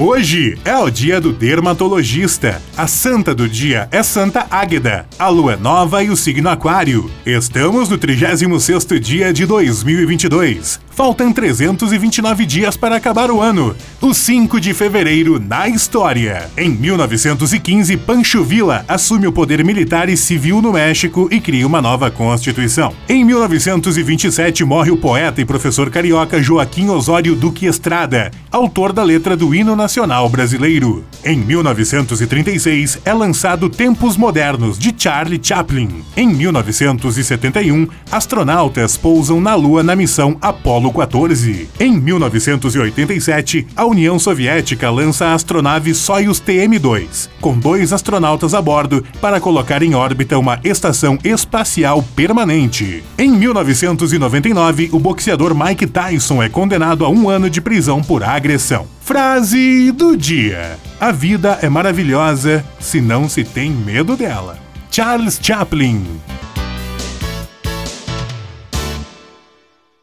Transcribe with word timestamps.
Hoje 0.00 0.56
é 0.64 0.78
o 0.78 0.88
dia 0.88 1.20
do 1.20 1.32
dermatologista. 1.32 2.62
A 2.76 2.86
santa 2.86 3.34
do 3.34 3.48
dia 3.48 3.88
é 3.90 4.00
Santa 4.00 4.46
Águeda. 4.48 5.08
A 5.18 5.26
lua 5.26 5.54
é 5.54 5.56
nova 5.56 6.04
e 6.04 6.08
o 6.08 6.16
signo 6.16 6.48
aquário. 6.48 7.10
Estamos 7.26 7.88
no 7.88 7.98
36º 7.98 8.96
dia 9.00 9.32
de 9.32 9.44
2022. 9.44 10.78
Faltam 10.90 11.32
329 11.32 12.46
dias 12.46 12.76
para 12.76 12.96
acabar 12.96 13.28
o 13.30 13.40
ano. 13.40 13.74
O 14.00 14.14
5 14.14 14.60
de 14.60 14.72
fevereiro 14.72 15.40
na 15.40 15.68
história. 15.68 16.48
Em 16.56 16.70
1915, 16.70 17.96
Pancho 17.98 18.44
Villa 18.44 18.84
assume 18.86 19.26
o 19.26 19.32
poder 19.32 19.64
militar 19.64 20.08
e 20.08 20.16
civil 20.16 20.62
no 20.62 20.72
México 20.72 21.28
e 21.30 21.40
cria 21.40 21.66
uma 21.66 21.82
nova 21.82 22.10
constituição. 22.10 22.92
Em 23.08 23.24
1927, 23.24 24.64
morre 24.64 24.90
o 24.90 24.96
poeta 24.96 25.40
e 25.40 25.44
professor 25.44 25.88
carioca 25.90 26.42
Joaquim 26.42 26.88
Osório 26.88 27.36
Duque 27.36 27.66
Estrada, 27.66 28.30
autor 28.50 28.92
da 28.92 29.02
letra 29.04 29.36
do 29.36 29.54
hino 29.54 29.74
nacional 29.74 29.87
brasileiro. 30.30 31.04
Em 31.24 31.38
1936, 31.38 32.98
é 33.04 33.12
lançado 33.12 33.70
Tempos 33.70 34.16
Modernos, 34.16 34.78
de 34.78 34.94
Charlie 34.96 35.40
Chaplin. 35.42 36.04
Em 36.16 36.28
1971, 36.28 37.88
astronautas 38.12 38.96
pousam 38.96 39.40
na 39.40 39.54
Lua 39.54 39.82
na 39.82 39.96
missão 39.96 40.36
Apollo 40.42 40.92
14. 40.92 41.70
Em 41.80 41.98
1987, 41.98 43.66
a 43.74 43.86
União 43.86 44.18
Soviética 44.18 44.90
lança 44.90 45.26
a 45.26 45.34
astronave 45.34 45.94
Soyuz 45.94 46.40
TM-2, 46.40 47.28
com 47.40 47.58
dois 47.58 47.92
astronautas 47.92 48.52
a 48.52 48.60
bordo 48.60 49.02
para 49.20 49.40
colocar 49.40 49.82
em 49.82 49.94
órbita 49.94 50.38
uma 50.38 50.60
estação 50.62 51.18
espacial 51.24 52.04
permanente. 52.14 53.02
Em 53.16 53.30
1999, 53.30 54.90
o 54.92 54.98
boxeador 54.98 55.54
Mike 55.54 55.86
Tyson 55.86 56.42
é 56.42 56.48
condenado 56.48 57.04
a 57.04 57.08
um 57.08 57.30
ano 57.30 57.48
de 57.48 57.60
prisão 57.60 58.02
por 58.02 58.22
agressão. 58.22 58.97
Frase 59.08 59.90
do 59.90 60.14
dia: 60.14 60.78
A 61.00 61.10
vida 61.10 61.58
é 61.62 61.68
maravilhosa 61.70 62.62
se 62.78 63.00
não 63.00 63.26
se 63.26 63.42
tem 63.42 63.70
medo 63.70 64.14
dela. 64.18 64.58
Charles 64.90 65.40
Chaplin 65.42 66.20